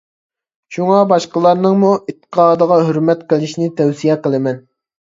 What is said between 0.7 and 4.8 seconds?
شۇڭا باشقىلارنىڭمۇ ئېتىقادىغا ھۆرمەت قىلىشنى تەۋسىيە قىلىمەن!